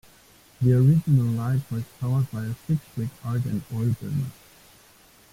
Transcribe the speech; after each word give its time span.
The 0.59 0.73
original 0.73 1.27
light 1.27 1.61
was 1.69 1.83
powered 1.99 2.31
by 2.31 2.45
a 2.45 2.55
six-wick 2.65 3.09
Argand 3.23 3.61
oil 3.71 3.95
burner. 4.01 4.31